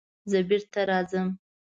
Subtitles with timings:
[0.29, 1.27] زه بېرته راځم.